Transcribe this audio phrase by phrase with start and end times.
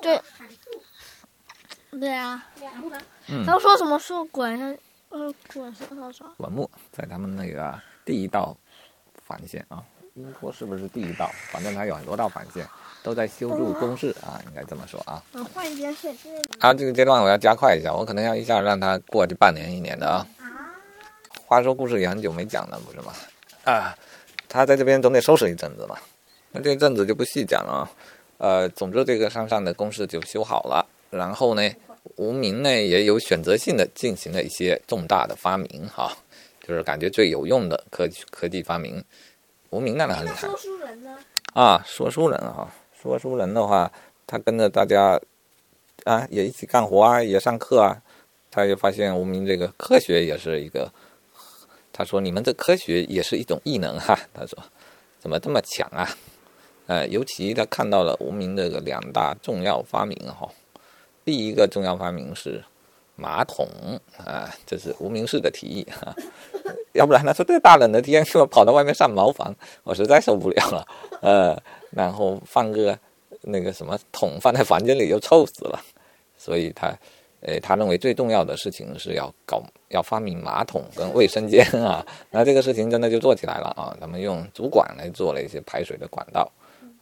[0.00, 0.20] 对，
[1.98, 2.44] 对啊。
[3.28, 4.78] 嗯他说什么是滚是
[5.10, 6.26] 呃滚是多少？
[6.36, 8.56] 滚木在他们那个第一道
[9.24, 9.82] 防线啊，
[10.14, 11.30] 英国是不是第一道？
[11.50, 12.66] 反正它有很多道防线，
[13.02, 15.22] 都在修筑工事啊，应该这么说啊。
[15.32, 16.16] 嗯，换一边线。
[16.58, 20.26] 啊，这个阶段我要加快一下，我可能要一下让它过去半年一年的啊。
[21.46, 23.12] 话说故事也很久没讲了，不是吗？
[23.64, 23.96] 啊，
[24.48, 26.00] 他在这边总得收拾一阵子吧。
[26.50, 27.90] 那这一阵子就不细讲了啊。
[28.42, 31.62] 呃，总之这个山上的工事就修好了，然后呢，
[32.16, 36.12] 无名呢也有选择性的进行了一些重大的发明哈、
[36.66, 39.00] 就是感觉最有用的科科技发明。
[39.70, 40.48] 无名当然很厉害。
[40.56, 41.16] 书人呢？
[41.54, 42.68] 啊，说书人啊，
[43.00, 43.88] 说书人的话，
[44.26, 45.20] 他跟着大家
[46.02, 48.02] 啊，也一起干活啊，也上课啊，
[48.50, 50.92] 他就发现无名这个科学也是一个，
[51.92, 54.58] 他说你们这科学也是一种异能哈、他说
[55.20, 56.10] 怎么这么强啊？
[56.92, 60.46] 呃，尤其他看到了无名这个两大重要发明哈、
[61.24, 62.62] 第一个重要发明是
[63.16, 63.66] 马桶
[64.18, 66.14] 啊，这是无名氏的提议哈、
[66.92, 70.86] 要不然他说这大冷的天 说跑到外面上茅房，我实在受不了了。
[71.22, 72.98] 呃，然后放个
[73.40, 75.82] 那个什么桶放在房间里又臭死了，
[76.36, 76.94] 所以他，
[77.40, 86.46] 呃，他认为最重要的事情是要搞要发明马桶跟卫生间啊， 那这个事情真的就做起来了啊，他们用竹管来做了一些排水的管道。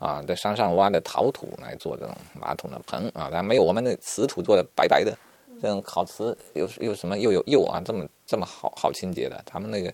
[0.00, 5.16] 啊，在山上挖的陶土来做这种马桶的盆啊，但没有我们的瓷土做的白白的，
[5.60, 9.92] 这种烤瓷有有什么又有釉啊，这么这么好好清洁的，他们那个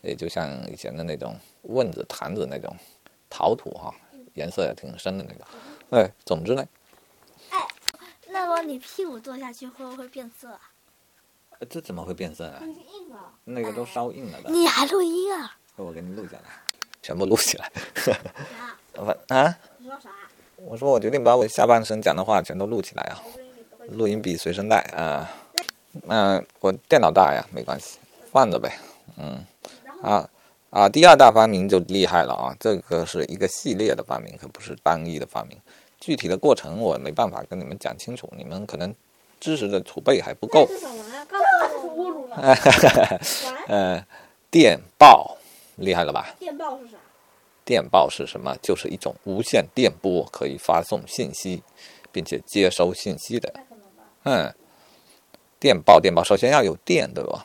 [0.00, 2.74] 也就像以前的那种瓮子、坛子那种
[3.28, 3.92] 陶土哈、
[4.34, 5.44] 颜色也挺深的那种。
[5.90, 6.64] 哎，总之呢，
[7.50, 7.66] 哎
[8.28, 10.60] 那么你屁股坐下去，会不会变色啊？
[11.58, 12.62] 呃这怎么会变色啊？
[13.42, 15.58] 那个都烧硬了的，你还录音啊？
[15.74, 16.62] 我给你录下来，
[17.08, 17.72] 全部录起来。
[18.96, 20.10] 我 啊，你说啥？
[20.56, 23.16] 我说我决定把我下半身讲的话全都录起来啊，
[23.92, 25.26] 录音笔随身带啊。
[26.06, 27.98] 嗯、我电脑大呀，没关系，
[28.30, 28.70] 放着呗。
[29.16, 29.42] 嗯，
[30.02, 30.28] 啊
[30.68, 35.56] 啊，第二大发明就厉害了啊，这个是一个系列的发明，可不是单一的发明。
[35.98, 38.94] 具体的过程我没办法跟你们讲清楚，你们可能
[39.40, 40.66] 知识的储备还不够。
[40.66, 41.24] 是什么呀？
[41.24, 41.38] 告
[41.70, 42.04] 诉我。
[42.04, 42.36] 侮辱了。
[43.66, 44.06] 呃，
[44.50, 45.38] 电报
[45.76, 46.34] 厉害了吧？
[46.38, 46.98] 电报是啥？
[47.68, 48.56] 电报是什么？
[48.62, 51.62] 就是一种无线电波，可以发送信息，
[52.10, 53.52] 并且接收信息的。
[54.22, 54.50] 嗯，
[55.60, 57.44] 电报，电报，首先要有电，对吧？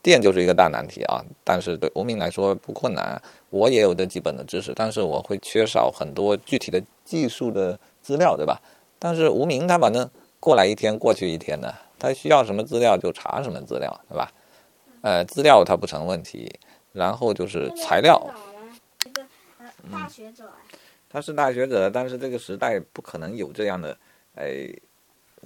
[0.00, 3.20] 电就是一个大难题啊，但是对无名来说不困难。
[3.50, 8.62] 我也有的基本的知识，但是我会缺少很多具体的技术的资料，对吧？
[9.00, 14.30] 但是无名他反正过来一天过去一天的，他需要什么资料就查什么资料，对吧？
[15.00, 16.48] 呃，资料它不成问题，
[16.92, 18.24] 然后就是材料，
[19.90, 20.52] 大学者。
[21.08, 23.96] 他是大学者，但是这个时代不可能有这样的，
[24.34, 24.66] 哎，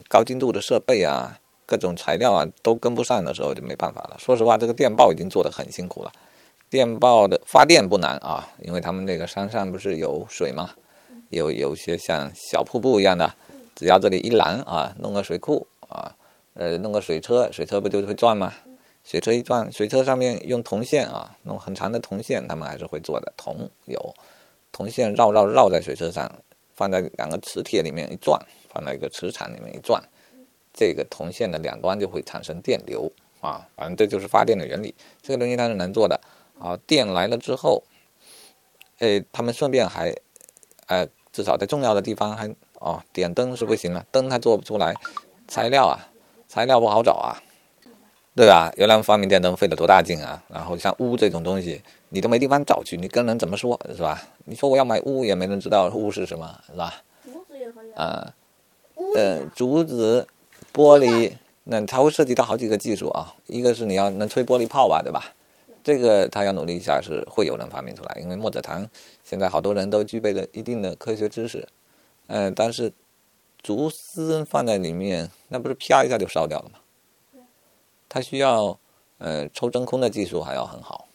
[0.08, 4.16] 高精度的设备啊，各种材料啊都跟不上的时候就没办法了。
[4.19, 6.12] 说实话，这个电报已经做得很辛苦了。
[6.70, 10.70] 电报的发电不难啊，因为他们那个山上不是有水吗？
[11.30, 13.34] 有有些像小瀑布一样的，
[13.74, 16.14] 只要这里一拦啊，弄个水库啊，
[16.54, 18.54] 呃，弄个水车，水车不就会转吗？
[19.06, 23.33] 水车一转，水车上面用铜线啊，弄很长的铜线，他们还是会做的。
[23.37, 24.12] 铜有，
[24.72, 26.28] 铜线绕绕绕在水车上，
[26.75, 30.03] 放在两个磁铁里面一转，放在一个磁场里面一转，
[30.75, 34.93] 这个铜线的两端就会产生电流啊，反正这就是发电的原理。
[35.22, 36.21] 这个东西它是能做的
[36.59, 36.77] 啊。
[36.84, 37.84] 电来了之后，
[38.99, 40.12] 诶，他们顺便还，
[40.89, 44.97] 呃，至少在重要的地方还哦，点灯是不行了，灯它做不出来，
[45.47, 46.11] 材料啊，
[46.49, 47.41] 材料不好找啊。
[48.36, 48.70] 对吧？
[48.76, 50.42] 原来发明电灯费了多大劲啊！
[50.48, 51.80] 然后像钨这种东西，
[52.10, 54.22] 你都没地方找去，你跟人怎么说，是吧？
[54.44, 57.02] 你说我要买钨，也没人知道钨是什么，是吧？
[57.24, 57.91] 竹子也可以。
[57.94, 58.34] 啊，
[59.14, 60.28] 呃，竹子、
[60.74, 61.32] 玻璃，
[61.64, 63.34] 那它会涉及到好几个技术啊。
[63.47, 65.32] 一个是你要能吹玻璃泡吧，对吧？
[65.82, 68.18] 这个他要努力一下，是会有人发明出来。
[68.20, 68.86] 因为墨者堂
[69.24, 71.66] 现在好多人都具备了一定的科学知识，
[72.26, 72.92] 嗯、但是
[73.62, 76.80] 竹丝放在里面，那不是啪一下就烧掉了吗？
[78.16, 78.78] 它需要
[79.18, 81.07] 呃抽真空的技术还要很好，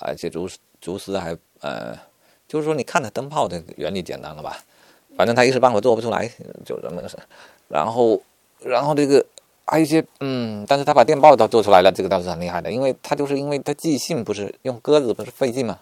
[0.00, 0.50] 而且竹
[0.80, 1.96] 竹丝还呃，
[2.48, 4.56] 就是说你看它灯泡的原理简单了吧？
[5.16, 6.28] 反正他一时半会做不出来，
[6.64, 7.16] 就这么个事。
[7.68, 8.20] 然后，
[8.58, 9.24] 然后这个
[9.64, 15.78] 还有一些嗯，但是他把电报倒做出来了，这个倒是很厉害的，因为他就是因为他寄信不是用鸽子不是费劲吗？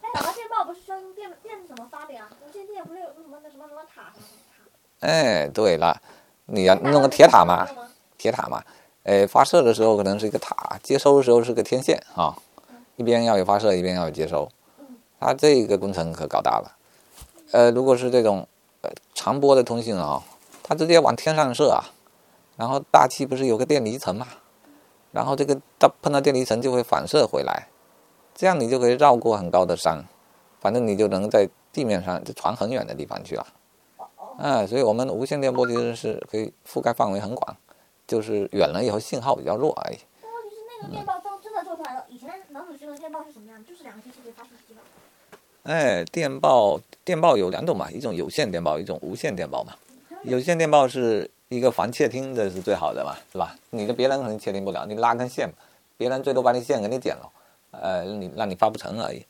[0.00, 2.30] 哎，两个电报不是需要用电电是怎么发的呀？
[2.48, 5.06] 无线电不是有什么那什么什么塔什么塔？
[5.06, 6.00] 哎，对了，
[6.46, 7.68] 你要弄个铁塔嘛，
[8.16, 8.64] 铁塔嘛，
[9.02, 12.36] 呃，发射的时候可能是一个塔，接收的时候是个天线啊，
[12.96, 14.48] 一边要有发射，一边要有接收，
[15.18, 16.76] 它这个工程可搞大了。
[17.52, 18.46] 呃，如果是这种
[18.82, 20.22] 呃长波的通信啊，
[20.62, 21.90] 它直接往天上射啊，
[22.56, 24.28] 然后大气不是有个电离层嘛，
[25.12, 27.68] 然后这个到碰到电离层就会反射回来，
[28.34, 30.04] 这样你就可以绕过很高的山，
[30.60, 33.46] 反正你就能在地面上就传很远的地方去了。
[34.38, 37.56] 啊，所以我们无线电波其实是可以覆盖范围很广，
[38.10, 39.98] 就是远了以后信号比较弱而已。
[40.20, 43.64] 但问题是那个电报真真的做出来了，以前老鼠星的电报是什么样？
[43.64, 44.80] 就是两个信息可以发信息了。
[45.62, 49.74] 哎，电报电报有两种嘛，一种有线电报，一种无线电报嘛。
[50.24, 53.54] 有线电报是一个防窃听的是最好的嘛，是吧？
[53.70, 55.48] 你的别人可能窃听不了，你拉根线，
[55.96, 57.30] 别人最多把你线给你剪了，
[57.70, 59.24] 呃，你让你发不成而已。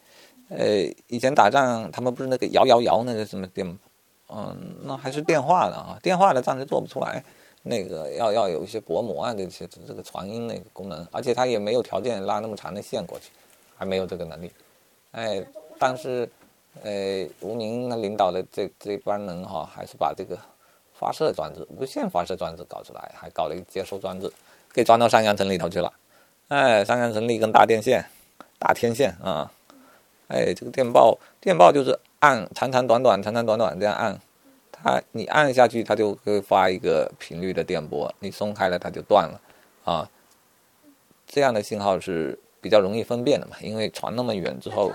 [0.49, 0.67] 呃，
[1.09, 3.79] 以前打仗他们不是那个摇摇摇那个什么电，
[4.29, 7.23] 嗯，那还是电话的啊，电话的暂时做不出来，
[7.63, 13.31] 那个要要有一些薄膜啊这些这个传音那个功能，而且它也没有条件拉那么长的线过去，
[13.77, 14.51] 还没有这个能力。
[15.13, 15.45] 哎，
[15.79, 16.29] 但是，
[16.83, 20.39] 呃，吴宁那领导的这这帮人哈，还是把这个
[20.95, 24.33] 发射装置、无线发射装置搞出来，还搞了一个接收装置，
[24.73, 25.93] 给装到三阳城里头去了。
[26.49, 28.05] 哎，三阳城立根大电线、
[28.59, 29.51] 大天线啊！
[30.29, 34.21] 哎，这个电报，电报就是按长长短短、长长短短这样按，
[34.83, 39.41] 它你按下去，它就会发一个频率的电波，你松开了它就断了
[39.85, 40.11] 啊。
[41.27, 42.39] 这样的信号是。
[42.63, 44.93] 比较容易分辨的嘛，因为传那么远之后？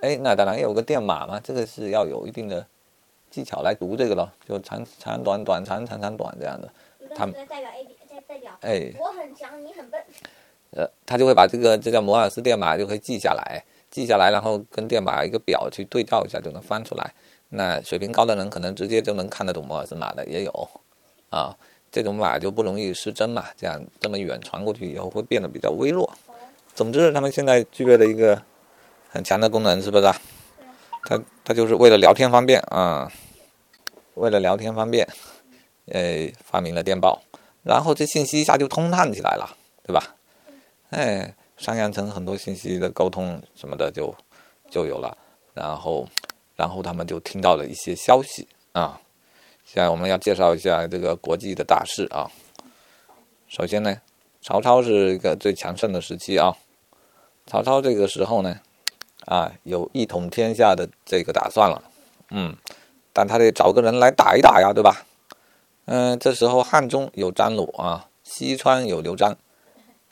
[0.00, 2.66] 哎，那当然有个电码嘛，这个是要有一定的
[3.30, 6.72] 技巧来读这个咯，就长长短短长长长短这样的。
[7.14, 7.94] 他们代表 A B
[8.26, 8.50] 代表。
[8.62, 8.90] 哎。
[8.98, 10.02] 我很强，你很笨。
[10.70, 17.12] 呃，他就会把这个这叫摩尔斯电码就可以记下来，记下来，然后跟电码一个表去对照一下就能翻出来。
[17.52, 20.68] 那水平高的人可能直接就能看得懂摩尔斯码的也有，
[21.30, 21.56] 啊。
[21.94, 26.10] 这种码就不容易失真嘛，这样这么远传过去以后会变得比较微弱。
[26.74, 28.42] 总之，他们现在具备了一个
[29.10, 30.10] 很强的功能，是不是？
[31.04, 33.12] 它它就是为了聊天方便啊，
[34.14, 35.06] 为了聊天方便，
[35.84, 37.20] 呃，发明了电报，
[37.62, 40.16] 然后这信息一下就通畅起来了，对吧？
[40.88, 44.14] 哎，上阳城很多信息的沟通什么的就
[44.70, 45.14] 就有了，
[45.52, 46.08] 然后
[46.56, 49.00] 然后他们就听到了一些消息啊。
[49.64, 52.30] 现在我们要介绍一下这个国际的大事啊。
[53.48, 54.00] 首先呢，
[54.40, 56.56] 曹操是一个最强盛的时期啊。
[57.46, 58.60] 曹操这个时候呢，
[59.26, 61.82] 啊，有一统天下的这个打算了，
[62.30, 62.56] 嗯，
[63.12, 65.04] 但他得找个人来打一打呀，对吧？
[65.86, 69.36] 嗯，这时候汉中有张鲁啊，西川有刘璋，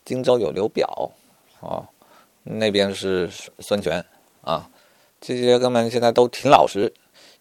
[0.04, 1.12] 荆州有刘表，
[1.60, 1.87] 啊，
[2.42, 4.04] 那边是孙权
[4.42, 4.69] 啊，
[5.20, 6.93] 这些哥们现在都挺老实。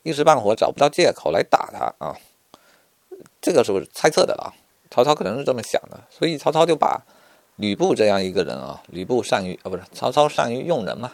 [0.03, 2.17] 一时半会找不到借口来打他啊，
[3.41, 4.53] 这个是猜测的了。
[4.89, 7.05] 曹操可能是这么想的，所以曹操就把
[7.57, 11.11] 吕布这样一个人啊，吕布善于啊，不是曹操善于用人嘛。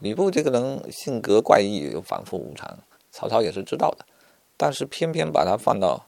[0.00, 2.78] 吕布这个人性格怪异又反复无常，
[3.10, 4.04] 曹操也是知道的，
[4.56, 6.04] 但是偏偏把他放到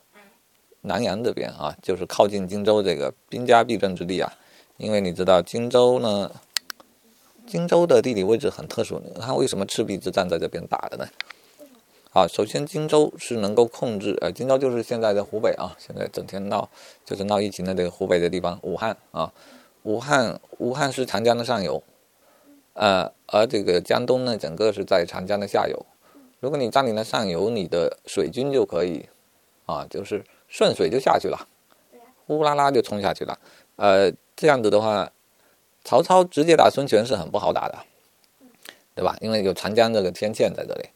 [0.82, 4.30] 南阳这边啊，就是靠近荆州这个兵家必争之地啊。
[4.76, 6.30] 因为你知道荆州呢，
[7.48, 11.06] 荆州的地理位置很特殊，他为什么赤壁之战在这边打的呢？
[12.12, 16.68] 啊，首先荆州是能够控制，呃，荆州就是现在的湖北啊，现在整天闹
[17.04, 19.32] 就是闹疫情的这个湖北的地方，武汉啊，
[19.84, 21.82] 武汉武汉是长江的上游，
[22.74, 25.86] 呃，而这个江东呢，整个是在长江的下游。
[26.40, 29.08] 如果你占领了上游，你的水军就可以，
[29.66, 31.48] 啊，就是顺水就下去了，
[32.26, 33.38] 呼啦啦就冲下去了。
[33.76, 35.10] 呃，这样子的话，
[35.88, 37.78] 曹操直接打孙权是很不好打的，
[38.94, 39.16] 对吧？
[39.22, 40.90] 因为有长江这个天堑在这里。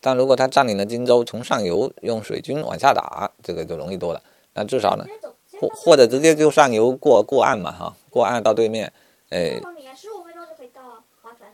[0.00, 4.22] 但如果他占领了荆州，从上游用水军往下打，这个就容易多了。
[4.54, 5.04] 那至少呢，
[5.60, 8.92] 或或者直接就上游过过岸嘛，哈，过岸到对面，
[9.30, 9.60] 哎。
[9.96, 11.50] 十五分钟就可以到了，划船。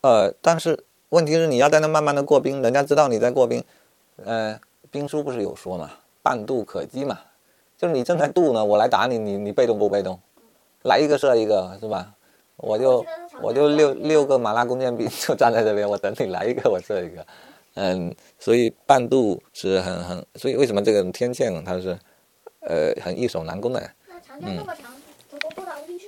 [0.00, 3.62] 呃，但是问题是你要在那慢慢的过兵，人家知道你在过兵，
[4.24, 4.58] 呃，
[4.90, 5.90] 兵书不是有说嘛，
[6.22, 7.20] 半渡可击嘛，
[7.76, 10.18] 就是你正在渡呢，我来打你，你你被动不被动？
[10.82, 12.14] 来一个射一个，是吧？
[12.56, 13.04] 我就
[13.40, 17.24] 我就六六个马拉弓箭兵 就站在这边，我等你来一个，我射一个。
[17.74, 21.96] 嗯，所以半渡是很很，所以为什么这个天堑它是
[22.60, 23.80] 呃很易守难攻的？
[24.08, 24.92] 那长江那么长，
[25.30, 26.06] 走多少个兵区？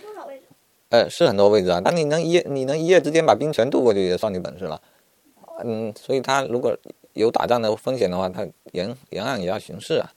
[0.00, 0.44] 多少位置？
[0.88, 1.82] 呃，是很多位置啊。
[1.84, 4.80] 但你能一夜你能一夜之间把兵全渡过去，也算你本事了。
[5.62, 6.74] 嗯，所以他如果
[7.12, 10.10] 有打仗的风险的话，他沿沿岸也要巡视啊。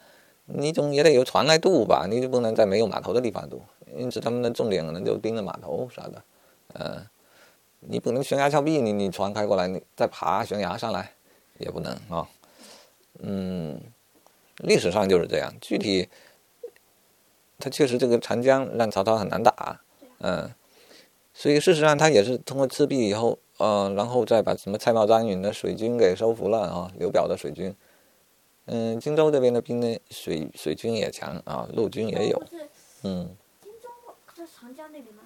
[0.45, 2.07] 你总也得有船来渡吧？
[2.09, 3.61] 你就不能在没有码头的地方渡。
[3.95, 6.23] 因此，他们的重点可能就盯着码头啥的，
[6.73, 7.05] 呃，
[7.79, 11.13] 你不能悬崖峭壁，你你船开过来，你再爬悬崖上来，
[11.57, 12.27] 也不能啊。
[13.19, 13.79] 嗯，
[14.57, 15.53] 历史上就是这样。
[15.61, 16.09] 具体，
[17.57, 19.81] 他确实这个长江让曹操很难打，
[20.19, 20.51] 嗯，
[21.33, 27.73] 所以事实上他也是通过赤壁以后，呃，然后再把什么蔡瑁、张允的水军给收服了啊，刘表的水军。
[28.65, 32.43] 嗯，荆州这边的兵呢，水水军也强啊，陆军也有
[33.03, 33.35] 嗯，
[34.65, 35.21] 长江那边吗？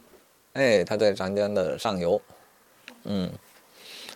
[0.51, 2.21] 哎，他在长江的上游。
[3.05, 3.31] 嗯，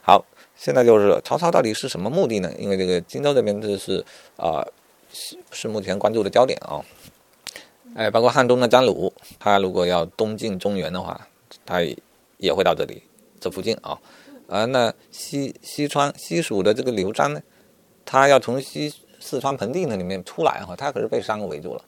[0.01, 2.51] 好，现在就是曹操到底是什么目的呢？
[2.59, 4.03] 因为这个荆州这边这是
[4.35, 4.67] 啊、
[5.13, 6.83] 是是目前关注的焦点啊。
[7.95, 11.25] 哎，包括汉中的张鲁，他如果要东进中原的话，
[11.65, 11.79] 他
[12.35, 13.01] 也会到这里
[13.39, 13.97] 这附近啊。
[14.49, 17.41] 啊，那西西川西蜀的这个刘璋呢，
[18.03, 21.85] 他要从西四川盆地那里面出来哈，他可是被山围住了。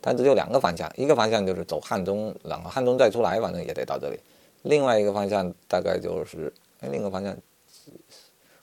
[0.00, 4.16] 它只有两个方向，一个方向就是走汉中，然后汉中再出来，反正也得到这里；
[4.62, 7.36] 另外一个方向大概就是，哎，另一个方向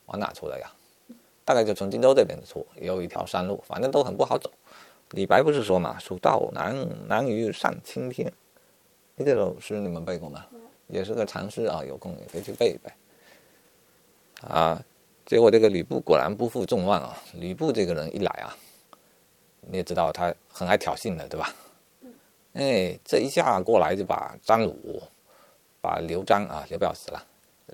[0.06, 0.72] 往哪出的呀？
[1.46, 4.50] 大概就从荆州这边出，也有一条山路，反正都很不好走。
[5.12, 8.32] 李白不是说嘛，“蜀道难，难于上青天”，
[9.18, 10.46] 哎这首诗你们背过吗？
[10.88, 12.92] 也是个长诗啊，有空也可以去背一背。
[14.48, 14.82] 啊，
[15.26, 17.18] 结果这个吕布果然不负众望啊！
[17.34, 18.56] 吕布这个人一来啊，
[19.70, 21.54] 你也知道他很爱挑衅的，对吧？
[22.54, 25.02] 哎，这一下过来就把张鲁、
[25.82, 27.26] 把刘璋啊，刘表死了，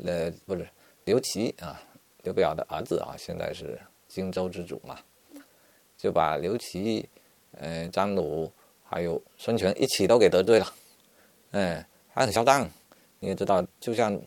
[0.05, 0.65] 呃，不是
[1.03, 1.81] 刘琦啊，
[2.23, 3.77] 刘表的儿子啊，现在是
[4.07, 4.97] 荆州之主嘛，
[5.97, 7.09] 就把刘琦、
[7.59, 8.49] 呃张鲁
[8.83, 10.73] 还有孙权一起都给得罪了，
[11.51, 12.69] 哎，还很嚣张，
[13.19, 14.17] 你也知道，就像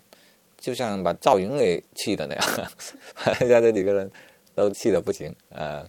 [0.59, 2.71] 就像把赵云给气的那样，
[3.15, 4.11] 把 人家这几个人
[4.55, 5.89] 都气得不行，呃。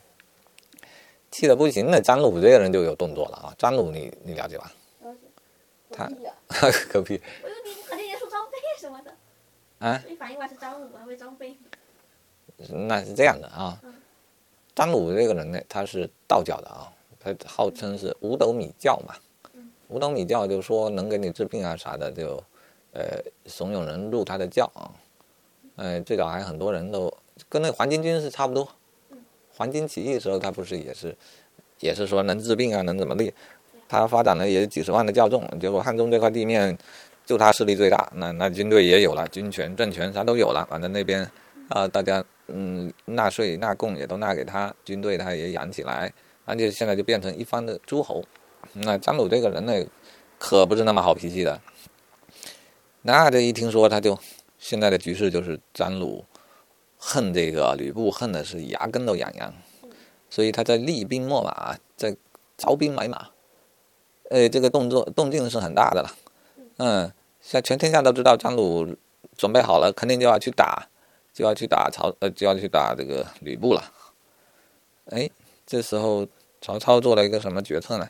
[1.33, 3.55] 气得不行的张鲁这个人就有动作了啊！
[3.57, 4.71] 张鲁你你了解吧？
[5.01, 5.19] 了解。
[5.89, 6.31] 他我屁呀
[6.91, 9.11] 个屁我以为你肯定也说张飞什么的，
[9.79, 9.97] 啊！
[9.97, 11.57] 所以反应过来是张鲁，还以为张飞。
[12.87, 13.95] 那是这样的啊嗯，
[14.75, 19.15] 张鲁这个人呢，他是道教的啊，他号称是五斗米教嘛
[19.55, 19.71] 嗯。
[19.87, 22.43] 五斗米教就说能给你治病啊啥的，就
[22.91, 24.85] 呃怂恿人入他的教啊。
[25.77, 27.11] 呃，最早还很多人都
[27.49, 28.69] 跟那个黄巾军是差不多。
[29.55, 31.15] 黄巾起义的时候，他不是也是
[31.79, 33.33] 也是说能治病啊，能怎么地？
[33.88, 36.75] 他发展了也几十万的教众，结果汉中这块地面
[37.25, 41.29] 就他势力最大，那那军队也有了，军权、政权啥都有了，反正那边
[41.69, 46.12] 啊、大家嗯纳税纳贡也都纳给他，军队他也养起来，
[46.45, 48.24] 而且现在就变成一方的诸侯。
[48.74, 49.74] 那张鲁这个人呢，
[50.39, 51.62] 可不是那么好脾气的。
[53.03, 54.17] 那这一听说，他就
[54.57, 56.25] 现在的局势就是张鲁
[57.05, 59.53] 恨这个吕布，恨的是牙根都痒痒，
[60.29, 62.15] 所以他在厉兵秣马，在
[62.57, 63.27] 招兵买马，
[64.29, 66.15] 呃，这个动作动静是很大的了。
[66.77, 68.95] 嗯，现在全天下都知道张鲁
[69.38, 70.88] 准备好了，肯定就要去打，
[71.33, 73.83] 就要去打曹，呃，就要去打这个吕布了。
[75.07, 75.29] 哎，
[75.67, 76.25] 这时候
[76.62, 78.10] 曹操做了一个什么决策呢？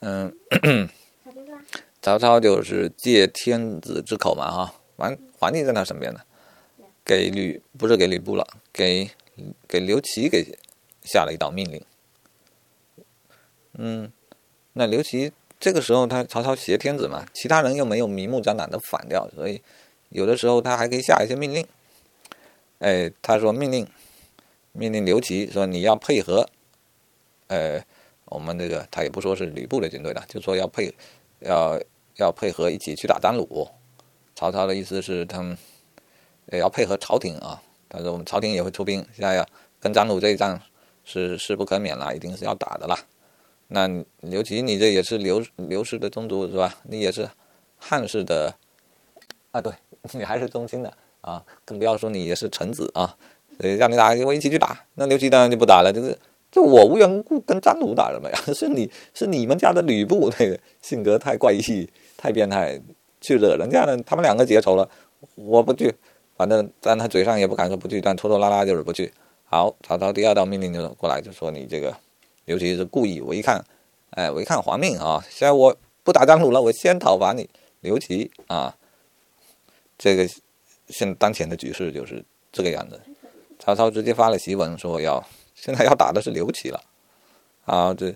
[0.00, 0.36] 嗯，
[2.02, 6.20] 曹操就是借天子之口嘛，哈，完皇帝在他身边呢，
[7.04, 9.10] 给吕不是给吕布了，给
[9.66, 10.58] 给刘琦给
[11.02, 11.84] 下了一道命令。
[13.74, 14.12] 嗯，
[14.74, 19.62] 那刘琦这个时候他曹操挟天子嘛，其他人又没有明目张胆的反掉，所以
[20.10, 21.66] 有的时候他还可以下一些命令。
[22.78, 23.86] 哎，他说命令
[24.72, 26.48] 命令刘琦说你要配合，
[27.46, 27.82] 呃，
[28.26, 30.94] 我们这个他也不说是吕布的军队了，就说要配
[31.40, 31.80] 要
[32.16, 33.68] 要配合一起去打张鲁。
[34.34, 35.56] 曹操的意思是他们
[36.50, 39.46] 也要配合朝廷啊，他说我们朝廷也会出兵，现在要
[39.78, 40.60] 跟张鲁这一仗
[41.04, 42.98] 是势不可免了，一定是要打的啦。
[43.68, 43.88] 那
[44.20, 46.74] 刘琦，你这也是刘刘氏的宗族是吧？
[46.84, 47.28] 你也是
[47.78, 48.54] 汉氏的
[49.50, 49.72] 啊，对
[50.12, 53.16] 你还是宗亲的啊，更不要说你也是臣子啊。
[53.60, 54.78] 所以让你打，我一起去打。
[54.94, 56.18] 那刘琦当然就不打了，就是
[56.50, 58.38] 就我无缘无故跟张鲁打什么呀？
[58.52, 62.80] 是你是你们家的吕布那个性格太怪异、太变态，
[63.20, 64.88] 去惹人家了，他们两个结仇了，
[65.34, 65.94] 我不去。
[66.42, 69.12] 反正但他嘴上也不敢说不去，但拖拖拉拉就是不去。
[69.44, 71.96] 好，曹操第二道命令就过来，就说你这个
[72.46, 73.64] 刘琦是故意违抗，
[74.10, 75.24] 哎，违抗皇命啊！
[75.30, 78.76] 现在我不打张鲁了，我先讨伐你刘琦啊！
[79.96, 80.28] 这个
[80.88, 83.00] 现当前的局势就是这个样子。
[83.60, 86.82] 曹操直接发了檄文说要现在要打的是刘琦了，
[87.66, 88.12] 啊，这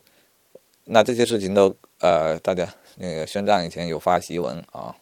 [0.83, 4.92] 那这些事情都呃大家那个宣战以前有发檄文啊，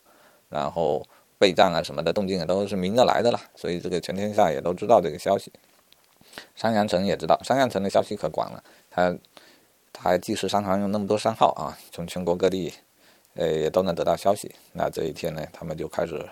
[0.50, 1.02] 然后
[1.38, 5.52] 备战啊什么的动静也都是明着来的了，所以这个全天下也都知道这个消息。
[6.54, 9.16] 商阳城也知道，商阳城的消息可广了，他
[9.92, 12.72] 他还记事商行有那么多商号啊，从全国各地
[13.34, 14.54] 呃也都能得到消息。
[14.72, 16.24] 那这一天呢，他们就开始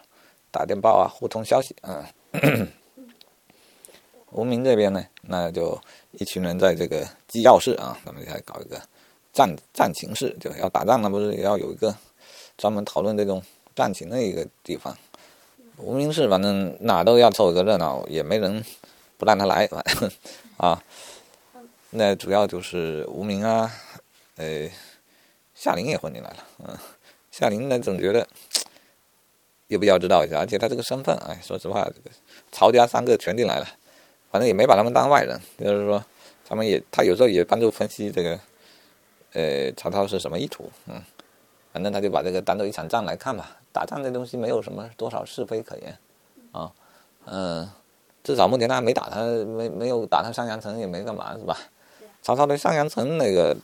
[0.51, 2.69] 打电报啊，互通消息，嗯。
[4.35, 5.79] 无名这边呢，那就
[6.13, 8.81] 一群人在这个机要室啊，咱们来搞一个
[9.31, 11.95] 战战情室，就要打仗了，不是也要有一个
[12.57, 13.43] 专门讨论这种
[13.75, 14.97] 战情的一个地方。
[15.79, 18.65] 无名氏反正哪都要凑个热闹，也没人
[19.17, 20.11] 不让他来，反正
[20.57, 20.83] 啊。
[21.95, 23.71] 那主要就是无名啊，
[24.37, 24.67] 呃，
[25.55, 26.37] 夏琳也混进来了，
[26.67, 26.79] 嗯，
[27.31, 28.27] 夏琳呢总觉得
[29.67, 32.11] 有必要知道一下，而且他这个身份，哎，说实话，这个
[32.51, 33.69] 曹家三个全进来了，
[34.31, 36.03] 反正也没把他们当外人，就是说
[36.47, 38.41] 他们也他有时候也帮助分析这个，
[39.35, 41.03] 呃，曹操是什么意图，嗯，
[41.73, 45.99] 反正他就把这个当做一场仗来看吧，打仗这东西没有什么多少是非可言，
[46.53, 46.71] 啊，
[47.25, 47.69] 嗯，
[48.23, 51.57] 至少目前他没打他，没没有打他襄阳城，也没干嘛，是吧？
[52.21, 53.57] 曹操对襄阳城那个，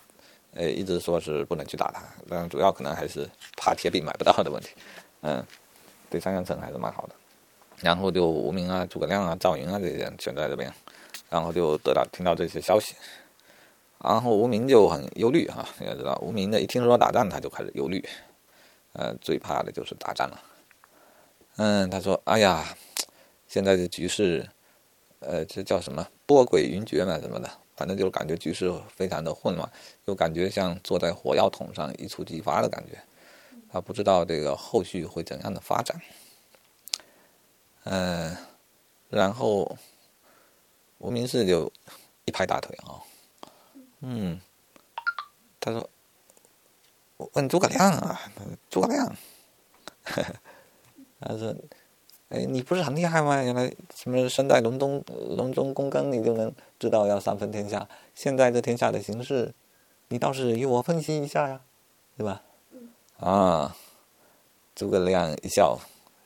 [0.54, 4.70] 呃，一直说是不能去打他，但主要可能还是怕铁饼买不到的问题。
[5.20, 5.44] 嗯，
[6.10, 7.14] 对襄阳城还是蛮好的。
[7.80, 10.72] 然后就吴明啊、诸葛亮啊、赵云啊这些人全在这边，
[11.30, 12.96] 然后就得到听到这些消息，
[13.98, 18.06] 然后无名就很忧虑哈，你要知道，无名的一听说打仗他就开始忧虑，
[18.92, 20.42] 呃，最怕的就是打仗了。
[21.56, 22.76] 嗯，他说：“哎呀，
[23.46, 24.48] 现在的局势，
[25.20, 29.70] 呃，这叫什么波诡云谲嘛，什么的。”反正就感觉局势非常的混乱，
[30.06, 32.98] 又感觉像坐在火药桶上一触即发的感觉，
[33.70, 36.00] 他不知道这个后续会怎样的发展。
[37.84, 38.36] 嗯，
[39.08, 39.78] 然后
[40.98, 41.72] 无名氏就
[42.24, 42.98] 一拍大腿啊，
[44.00, 44.40] 嗯，
[45.60, 45.88] 他说
[47.18, 48.20] ：“我问诸葛亮啊，
[48.70, 49.06] 诸葛亮，
[50.04, 50.34] 呵 呵
[51.20, 51.54] 他说。”
[52.28, 53.42] 哎，你不是很厉害吗？
[53.42, 57.88] 原来什么身在隆中，隆中躬耕，你就能知道要三分天下。
[58.14, 59.54] 现在这天下的形势，
[60.08, 61.62] 你倒是与我分析一下呀，
[62.18, 62.42] 对吧？
[63.16, 63.74] 啊，
[64.74, 65.78] 诸葛亮一笑，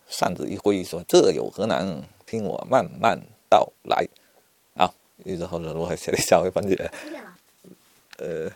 [0.08, 2.02] 扇子一挥，说：“这有何难？
[2.26, 4.04] 听我慢慢道来。”
[4.74, 4.92] 啊，
[5.24, 6.90] 于是后头我写了一下，回分解。
[8.22, 8.48] 呃，